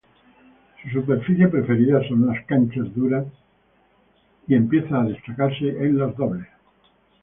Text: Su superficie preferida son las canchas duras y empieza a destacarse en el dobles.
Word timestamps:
Su 0.81 0.89
superficie 0.89 1.47
preferida 1.47 2.01
son 2.07 2.25
las 2.25 2.43
canchas 2.47 2.91
duras 2.95 3.27
y 4.47 4.55
empieza 4.55 4.99
a 4.99 5.03
destacarse 5.05 5.69
en 5.69 5.79
el 5.79 5.97
dobles. 6.15 6.47